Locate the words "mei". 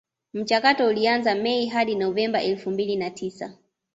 1.35-1.65